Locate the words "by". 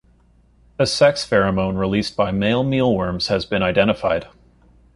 2.17-2.31